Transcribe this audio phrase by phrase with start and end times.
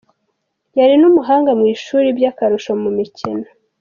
[0.79, 3.45] Yari n’umuhanga mu ishuri, by’akarusho mu mikino.